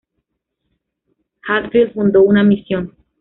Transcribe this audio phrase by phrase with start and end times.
[1.43, 2.95] Hadfield fundó una misión.